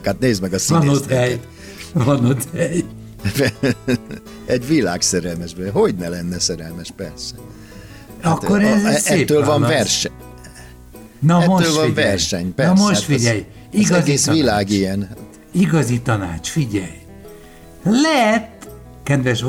Hát 0.07 0.19
nézd 0.19 0.43
meg 0.43 0.53
a 0.55 0.59
Van 0.69 0.89
ott 0.89 1.07
hely. 1.11 1.27
színészeket. 1.29 1.47
Van 1.93 2.25
ott 2.25 2.43
hely. 2.55 2.85
Egy 4.47 4.67
világ 4.67 5.01
szerelmesből. 5.01 5.71
Hogy 5.73 5.95
ne 5.95 6.09
lenne 6.09 6.39
szerelmes, 6.39 6.93
persze. 6.97 7.35
Akkor 8.23 8.61
Hát, 8.61 8.85
ez 8.85 8.95
a- 8.95 8.99
szép 8.99 9.21
ettől 9.23 9.45
van 9.45 9.61
válasz. 9.61 9.77
verseny. 9.77 10.13
Na 11.19 11.37
Ettől 11.37 11.49
most 11.49 11.75
van 11.75 11.87
figyelj. 11.87 12.07
verseny, 12.09 12.55
persze. 12.55 12.73
Na 12.73 12.81
most 12.81 13.01
hát 13.01 13.11
az- 13.11 13.17
figyelj. 13.17 13.39
Az, 13.73 13.79
Igazi 13.79 14.01
egész 14.01 14.25
tanács. 14.25 14.41
világ 14.41 14.71
ilyen. 14.71 15.09
Igazi 15.53 16.01
tanács, 16.01 16.49
figyelj. 16.49 16.99
Lehet, 17.85 18.49
kedves 19.03 19.45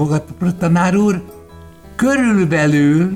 tanár 0.60 0.96
úr, 0.96 1.24
körülbelül 1.96 3.12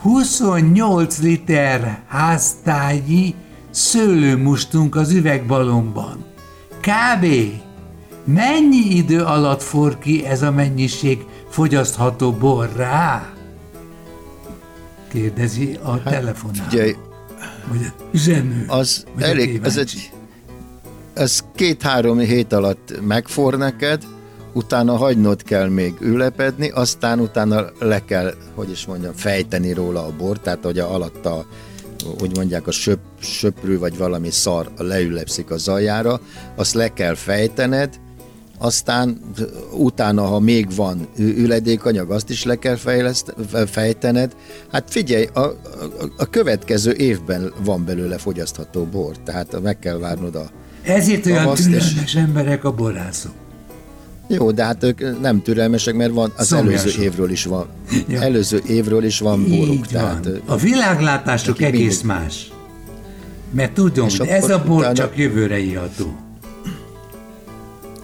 28 0.00 1.18
liter 1.18 1.98
háztáji 2.08 3.34
szőlőmustunk 3.70 4.94
az 4.96 5.10
üvegbalomban. 5.10 6.24
Kb. 6.86 7.26
Mennyi 8.24 8.96
idő 8.96 9.22
alatt 9.22 9.62
for 9.62 9.98
ki 9.98 10.24
ez 10.26 10.42
a 10.42 10.50
mennyiség 10.50 11.24
fogyasztható 11.48 12.32
bor 12.32 12.72
rá? 12.76 13.32
Kérdezi 15.08 15.78
a 15.82 16.02
telefonál. 16.02 16.62
Hát, 16.62 16.72
Ugye, 16.72 16.94
Vagy 17.68 17.80
a 17.86 18.16
zsenő. 18.16 18.64
az 18.68 19.04
vagy 19.14 19.22
elég, 19.22 19.60
ez 19.62 19.76
egy, 19.76 20.10
ez 21.14 21.44
két-három 21.54 22.18
hét 22.18 22.52
alatt 22.52 23.00
megfor 23.06 23.58
neked, 23.58 24.02
utána 24.52 24.96
hagynod 24.96 25.42
kell 25.42 25.68
még 25.68 25.94
ülepedni, 26.00 26.68
aztán 26.68 27.20
utána 27.20 27.64
le 27.78 28.04
kell, 28.04 28.34
hogy 28.54 28.70
is 28.70 28.86
mondjam, 28.86 29.12
fejteni 29.14 29.72
róla 29.72 30.06
a 30.06 30.16
bort, 30.18 30.40
tehát 30.42 30.64
hogy 30.64 30.78
a 30.78 30.94
alatta, 30.94 31.46
hogy 32.18 32.36
mondják, 32.36 32.66
a 32.66 32.70
söp, 32.70 32.98
söprű 33.20 33.78
vagy 33.78 33.96
valami 33.96 34.30
szar 34.30 34.70
leülepszik 34.78 35.50
az 35.50 35.68
aljára, 35.68 36.20
azt 36.56 36.74
le 36.74 36.92
kell 36.92 37.14
fejtened, 37.14 38.00
aztán 38.58 39.20
utána, 39.72 40.22
ha 40.22 40.38
még 40.38 40.74
van 40.74 41.08
üledékanyag, 41.16 42.10
azt 42.10 42.30
is 42.30 42.44
le 42.44 42.56
kell 42.56 42.76
fejleszt, 42.76 43.34
fejtened. 43.66 44.36
Hát 44.72 44.90
figyelj, 44.90 45.28
a, 45.32 45.40
a, 45.40 45.54
a 46.16 46.24
következő 46.24 46.92
évben 46.92 47.52
van 47.64 47.84
belőle 47.84 48.18
fogyasztható 48.18 48.84
bor, 48.84 49.18
tehát 49.18 49.62
meg 49.62 49.78
kell 49.78 49.98
várnod 49.98 50.34
a... 50.34 50.50
Ezért 50.82 51.26
olyan 51.26 51.42
Tavaszt 51.42 51.68
és- 51.68 52.14
emberek 52.14 52.64
a 52.64 52.72
borászok. 52.72 53.45
Jó, 54.28 54.50
de 54.50 54.64
hát 54.64 54.82
ők 54.82 55.20
nem 55.20 55.42
türelmesek, 55.42 55.94
mert 55.94 56.12
van 56.12 56.32
az 56.36 56.46
Szomjasok. 56.46 56.80
előző 56.86 57.02
évről 57.02 57.30
is 57.30 57.44
van. 57.44 57.66
Ja. 58.08 58.20
Előző 58.20 58.62
évről 58.66 59.04
is 59.04 59.18
van 59.18 59.48
boruk. 59.48 59.86
Tehát, 59.86 60.28
A 60.44 60.56
világlátásuk 60.56 61.62
egész 61.62 62.00
mindegy. 62.02 62.20
más. 62.22 62.50
Mert 63.50 63.72
tudom, 63.72 64.08
hogy 64.18 64.28
ez 64.28 64.50
a 64.50 64.62
bor 64.66 64.78
utána- 64.78 64.94
csak 64.94 65.16
jövőre 65.18 65.58
iható. 65.58 66.16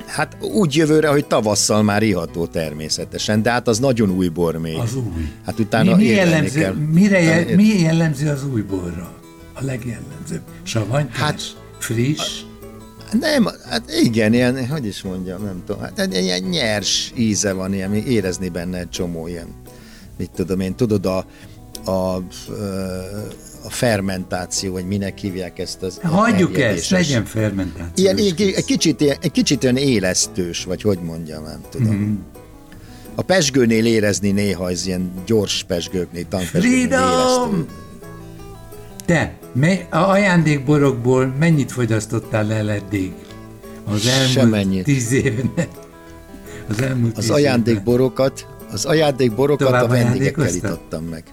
hát 0.07 0.37
úgy 0.41 0.77
jövőre, 0.77 1.09
hogy 1.09 1.25
tavasszal 1.25 1.83
már 1.83 2.03
iható 2.03 2.47
természetesen, 2.47 3.43
de 3.43 3.51
hát 3.51 3.69
az 3.69 3.79
nagyon 3.79 4.11
új 4.11 4.29
bor 4.29 4.57
még. 4.57 4.77
Az 4.79 4.95
új. 4.95 5.29
Hát 5.47 5.59
utána 5.59 5.97
mi, 5.97 6.03
mi, 6.03 6.09
jellemző, 6.09 6.61
kell. 6.61 6.73
mire, 6.75 7.23
jel, 7.23 7.55
mi 7.57 7.65
jellemző 7.81 8.29
az 8.29 8.45
új 8.53 8.61
borra? 8.61 9.11
A 9.55 9.59
a 9.63 9.65
legjellemzőbb? 9.65 10.41
Savanytás? 10.63 11.19
Hát- 11.21 11.57
friss? 11.79 12.41
Nem, 13.21 13.49
hát 13.69 13.83
igen, 14.03 14.33
ilyen, 14.33 14.69
hogy 14.69 14.87
is 14.87 15.03
mondjam, 15.03 15.45
nem 15.45 15.63
tudom, 15.67 15.83
hát 15.83 15.99
egy 15.99 16.15
ilyen 16.25 16.43
nyers 16.43 17.13
íze 17.17 17.53
van, 17.53 17.75
ilyen, 17.75 17.95
érezni 17.95 18.49
benne 18.49 18.79
egy 18.79 18.91
csomó 18.91 19.27
ilyen, 19.27 19.47
mit 20.19 20.31
tudom 20.35 20.61
én, 20.61 20.75
tudod, 20.75 21.07
a, 21.07 21.27
a, 21.91 22.17
a 23.65 23.71
fermentáció, 23.71 24.73
vagy 24.73 24.87
minek 24.87 25.19
hívják 25.19 25.59
ezt 25.59 25.83
az 25.83 25.99
Hagyjuk 26.03 26.59
ezt, 26.59 26.91
legyen 26.91 27.25
fermentáció. 27.25 28.05
Ilyen, 28.05 28.17
egy, 28.17 28.65
kicsit, 28.65 29.01
ilyen- 29.01 29.19
egy 29.21 29.31
kicsit 29.31 29.65
olyan 29.65 29.77
élesztős, 29.77 30.65
vagy 30.65 30.83
hogy 30.83 30.99
mondjam, 30.99 31.43
nem 31.45 31.61
tudom. 31.71 31.95
Mm. 31.95 32.15
A 33.15 33.23
pesgőnél 33.23 33.87
érezni 33.87 34.31
néha, 34.31 34.71
ez 34.71 34.87
ilyen 34.87 35.13
gyors 35.27 35.65
pesgőknél, 35.65 36.29
tanpesgőknél 36.29 36.89
Freedom! 36.89 37.51
élesztő. 37.51 37.67
Te, 39.13 39.33
me, 39.53 39.87
a 39.91 39.97
ajándékborokból 39.97 41.35
mennyit 41.39 41.73
fogyasztottál 41.73 42.53
el 42.53 42.71
eddig? 42.71 43.13
Az 43.85 44.07
elmúlt 44.07 44.31
Semennyit. 44.31 44.85
tíz 44.85 45.13
évben. 45.13 45.67
Az 46.69 46.83
elmúlt 46.83 47.17
Az 47.17 47.25
tíz 47.25 47.31
ajándékborokat, 47.31 48.47
az 48.71 48.85
ajándékborokat 48.85 49.67
Tovább 49.67 49.85
a 49.85 49.87
vendégekkel 49.87 50.55
itottam 50.55 51.05
meg. 51.05 51.25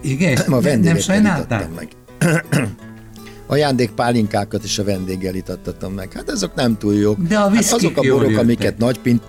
Igen? 0.00 0.32
Nem, 0.32 0.46
a 0.46 0.50
nem 0.50 0.60
vendégekkel 0.60 1.00
sajnáltál? 1.00 1.60
itottam 1.60 1.74
meg. 1.74 1.88
Ajándékpálinkákat 3.46 4.64
is 4.64 4.78
a 4.78 4.84
vendéggel 4.84 5.34
itattatom 5.34 5.92
meg. 5.92 6.12
Hát 6.12 6.30
azok 6.30 6.54
nem 6.54 6.78
túl 6.78 6.94
jók. 6.94 7.18
De 7.18 7.38
a 7.38 7.50
hát 7.50 7.72
azok 7.72 7.96
a 7.96 8.00
borok, 8.00 8.36
amiket 8.36 8.78
nagy 8.78 8.98
pin... 8.98 9.20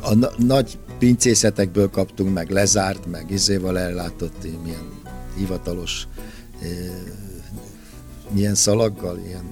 a 0.00 0.14
na- 0.14 0.32
nagy 0.36 0.78
pincészetekből 0.98 1.90
kaptunk 1.90 2.34
meg, 2.34 2.50
lezárt, 2.50 3.06
meg 3.10 3.30
izéval 3.30 3.78
ellátott, 3.78 4.44
ilyen 4.44 4.58
milyen 4.62 4.92
hivatalos 5.36 6.06
milyen 8.30 8.54
szalaggal, 8.54 9.18
ilyen 9.26 9.44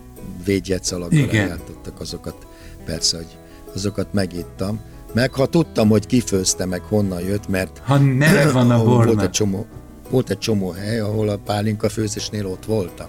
védjegy 0.45 0.85
szalaggal 0.85 1.19
Igen. 1.19 1.45
ellátottak 1.45 2.01
azokat. 2.01 2.47
Persze, 2.85 3.17
hogy 3.17 3.37
azokat 3.75 4.13
megittam. 4.13 4.81
Meg 5.13 5.33
ha 5.35 5.47
tudtam, 5.47 5.89
hogy 5.89 6.07
kifőzte, 6.07 6.65
meg 6.65 6.81
honnan 6.81 7.21
jött, 7.21 7.49
mert 7.49 7.81
Ha 7.85 7.97
neve 7.99 8.51
van 8.51 8.71
a 8.71 8.75
ahol 8.75 8.87
volt 8.87 9.07
bornak. 9.07 9.25
egy 9.25 9.31
csomó, 9.31 9.67
volt 10.11 10.31
egy 10.31 10.39
csomó 10.39 10.71
hely, 10.71 11.01
ahol 11.01 11.29
a 11.29 11.37
pálinka 11.37 11.89
főzésnél 11.89 12.47
ott 12.47 12.65
voltam. 12.65 13.09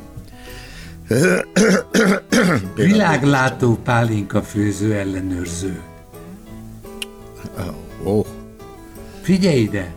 Világlátó 2.75 3.75
pálinka 3.83 4.41
főző 4.41 4.93
ellenőrző. 4.93 5.81
Oh, 8.03 8.25
Figyelj 9.21 9.59
ide! 9.59 9.93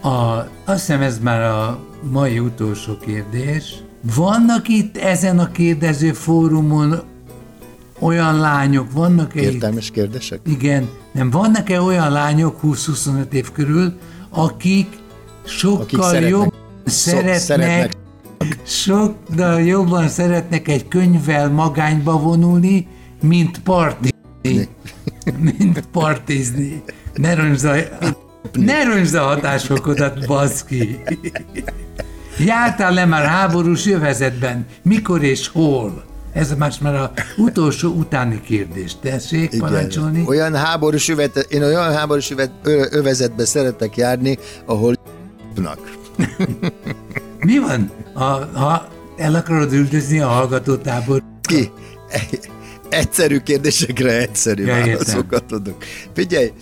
A, 0.00 0.08
azt 0.38 0.48
hiszem 0.64 1.02
ez 1.02 1.18
már 1.18 1.42
a 1.42 1.78
mai 2.02 2.38
utolsó 2.38 2.96
kérdés. 2.96 3.74
Vannak 4.14 4.68
itt 4.68 4.96
ezen 4.96 5.38
a 5.38 5.50
kérdező 5.50 6.12
fórumon 6.12 7.02
olyan 7.98 8.38
lányok, 8.38 8.92
vannak-e 8.92 9.40
itt, 9.40 9.52
értelmes 9.52 9.90
kérdések? 9.90 10.40
igen, 10.46 10.88
nem, 11.12 11.30
vannak-e 11.30 11.80
olyan 11.80 12.12
lányok 12.12 12.60
20-25 12.62 13.32
év 13.32 13.52
körül, 13.52 13.98
akik 14.30 14.98
sokkal 15.44 15.82
Akik 15.82 16.02
szeretnek- 16.02 16.30
jobb 16.30 16.54
szeretnek, 16.84 17.38
szeretnek 17.38 17.96
sokkal 18.62 19.60
jobban 19.60 20.08
szeretnek 20.08 20.68
egy 20.68 20.88
könyvvel 20.88 21.50
magányba 21.50 22.18
vonulni, 22.18 22.86
mint 23.22 23.58
partizni. 23.58 24.68
mint 25.60 25.80
partizni. 25.92 26.82
Ne 27.14 27.34
rönsd 27.34 27.64
a, 27.64 27.74
ne 28.52 28.84
rönsd 28.84 29.14
a 29.14 29.22
hatásfokodat, 29.22 30.26
baszki. 30.26 31.02
Jártál 32.44 32.92
le 32.92 33.04
már 33.04 33.24
háborús 33.24 33.84
jövezetben? 33.84 34.66
Mikor 34.82 35.22
és 35.22 35.48
hol? 35.48 36.04
Ez 36.32 36.54
más 36.54 36.78
már 36.78 36.94
a 36.94 37.12
utolsó 37.36 37.88
utáni 37.88 38.40
kérdés. 38.40 38.96
Tessék 39.02 39.58
parancsolni. 39.58 40.24
Olyan 40.26 40.54
háborús 40.54 41.08
övet, 41.08 41.46
én 41.48 41.62
olyan 41.62 41.92
háborús 41.92 42.30
övet, 42.30 42.50
ö, 42.62 42.86
övezetbe 42.90 43.44
szeretek 43.44 43.96
járni, 43.96 44.38
ahol 44.66 44.94
nak. 45.54 45.78
Mi 47.46 47.58
van, 47.58 47.90
ha, 48.14 48.48
ha 48.52 48.88
el 49.16 49.34
akarod 49.34 49.72
üldözni 49.72 50.20
a 50.20 50.28
hallgatótábor? 50.28 51.22
Ki? 51.40 51.70
Egyszerű 52.90 53.38
kérdésekre 53.38 54.18
egyszerű 54.18 54.64
Ja, 54.64 54.74
válaszokat 54.74 55.52
adok. 55.52 55.84
Figyelj, 56.14 56.52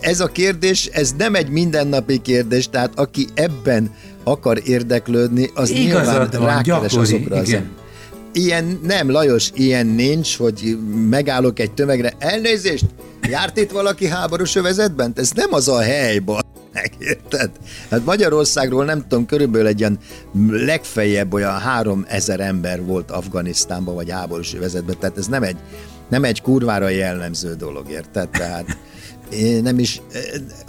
ez 0.00 0.20
a 0.20 0.26
kérdés, 0.26 0.86
ez 0.86 1.12
nem 1.18 1.34
egy 1.34 1.48
mindennapi 1.48 2.18
kérdés, 2.18 2.68
tehát 2.68 2.92
aki 2.94 3.26
ebben 3.34 3.94
akar 4.24 4.60
érdeklődni, 4.64 5.50
az 5.54 5.70
Igazad 5.70 6.04
nyilván 6.04 6.28
van, 6.30 6.46
rákeres 6.46 6.92
gyakori, 6.92 7.14
azokra 7.14 7.36
az 7.36 7.48
igen. 7.48 7.70
Ilyen, 8.32 8.80
nem, 8.82 9.10
Lajos, 9.10 9.50
ilyen 9.54 9.86
nincs, 9.86 10.36
hogy 10.36 10.78
megállok 11.10 11.58
egy 11.58 11.72
tömegre. 11.72 12.12
Elnézést, 12.18 12.84
járt 13.30 13.58
itt 13.58 13.70
valaki 13.70 14.06
háborús 14.08 14.54
övezetben? 14.54 15.12
Ez 15.16 15.30
nem 15.30 15.52
az 15.52 15.68
a 15.68 15.80
hely, 15.80 16.18
ba- 16.74 16.82
Megérted? 16.98 17.50
Hát 17.90 18.04
Magyarországról 18.04 18.84
nem 18.84 19.00
tudom, 19.08 19.26
körülbelül 19.26 19.66
egy 19.66 19.78
ilyen 19.80 19.98
legfeljebb 20.50 21.32
olyan 21.32 21.58
három 21.58 22.04
ezer 22.08 22.40
ember 22.40 22.84
volt 22.84 23.10
Afganisztánban 23.10 23.94
vagy 23.94 24.10
háborús 24.10 24.54
övezetben, 24.54 24.96
tehát 25.00 25.18
ez 25.18 25.26
nem 25.26 25.42
egy, 25.42 25.56
nem 26.08 26.24
egy 26.24 26.42
kurvára 26.42 26.88
jellemző 26.88 27.54
dolog, 27.54 27.90
érted? 27.90 28.28
Tehát 28.28 28.76
nem 29.62 29.78
is, 29.78 30.00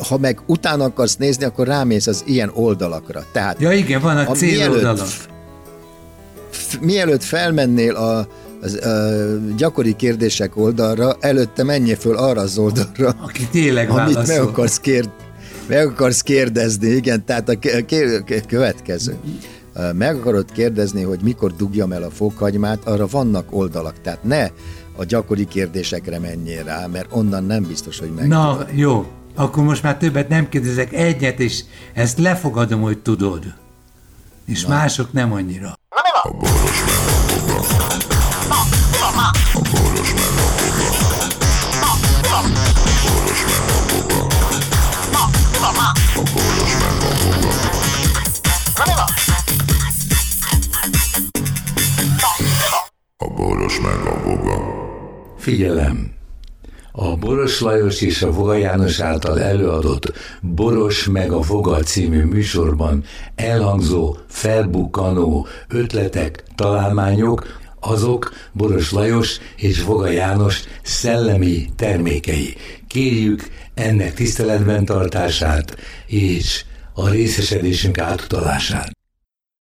ha 0.07 0.17
meg 0.17 0.39
utána 0.45 0.83
akarsz 0.83 1.15
nézni, 1.15 1.43
akkor 1.45 1.67
rámész 1.67 2.07
az 2.07 2.23
ilyen 2.25 2.51
oldalakra. 2.53 3.23
Tehát 3.31 3.61
Ja 3.61 3.71
igen, 3.71 4.01
van 4.01 4.17
a 4.17 4.29
A 4.29 4.33
céloldala. 4.33 4.93
mielőtt- 4.93 5.29
f- 6.51 6.79
mielőtt 6.81 7.23
felmennél 7.23 7.95
a, 7.95 8.27
az, 8.61 8.73
a 8.85 9.13
gyakori 9.57 9.95
kérdések 9.95 10.57
oldalra, 10.57 11.15
előtte 11.19 11.63
menjél 11.63 11.95
föl 11.95 12.17
arra 12.17 12.41
az 12.41 12.57
oldalra, 12.57 13.15
Aki 13.21 13.47
tényleg 13.51 13.89
amit 13.89 14.05
meg 14.15 14.25
válaszol. 14.25 14.47
akarsz, 14.47 14.79
kérd, 14.79 15.09
meg 15.67 15.87
akarsz 15.87 16.21
kérdezni, 16.21 16.87
igen, 16.87 17.25
tehát 17.25 17.49
a 17.49 17.57
következő. 18.47 19.17
Meg 19.93 20.15
akarod 20.15 20.51
kérdezni, 20.51 21.03
hogy 21.03 21.19
mikor 21.21 21.55
dugjam 21.55 21.91
el 21.91 22.03
a 22.03 22.09
fokhagymát, 22.09 22.87
arra 22.87 23.07
vannak 23.07 23.47
oldalak, 23.49 24.01
tehát 24.01 24.23
ne 24.23 24.47
a 24.95 25.03
gyakori 25.03 25.45
kérdésekre 25.45 26.19
menjél 26.19 26.63
rá, 26.63 26.85
mert 26.85 27.07
onnan 27.09 27.43
nem 27.43 27.63
biztos, 27.63 27.99
hogy 27.99 28.11
meg. 28.15 28.27
Na, 28.27 28.65
jó. 28.71 29.05
Akkor 29.35 29.63
most 29.63 29.83
már 29.83 29.97
többet 29.97 30.29
nem 30.29 30.49
kérdezek 30.49 30.93
egyet, 30.93 31.39
és 31.39 31.63
ezt 31.93 32.17
lefogadom, 32.17 32.81
hogy 32.81 32.97
tudod. 32.99 33.43
És 34.45 34.63
Na. 34.63 34.69
mások 34.69 35.13
nem 35.13 35.31
annyira. 35.31 35.73
A 36.23 36.31
boros 36.31 36.83
meg 36.85 38.14
Figyelem! 55.45 56.11
A 56.91 57.15
Boros 57.15 57.59
Lajos 57.59 58.01
és 58.01 58.21
a 58.21 58.31
Voga 58.31 58.55
János 58.55 58.99
által 58.99 59.41
előadott 59.41 60.13
Boros 60.41 61.07
meg 61.07 61.31
a 61.31 61.39
Voga 61.39 61.79
című 61.79 62.23
műsorban 62.23 63.03
elhangzó, 63.35 64.15
felbukkanó 64.27 65.47
ötletek, 65.67 66.43
találmányok, 66.55 67.59
azok 67.79 68.33
Boros 68.51 68.91
Lajos 68.91 69.39
és 69.55 69.83
Voga 69.83 70.09
János 70.09 70.63
szellemi 70.81 71.69
termékei. 71.75 72.55
Kérjük 72.95 73.47
ennek 73.73 74.13
tiszteletben 74.13 74.85
tartását 74.85 75.77
és 76.07 76.63
a 76.93 77.09
részesedésünk 77.09 77.97
átutalását. 77.97 78.94